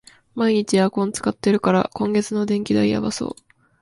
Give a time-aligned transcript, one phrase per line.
[0.33, 3.43] 毎日エアコン使ってるから、今月の電気代やばそう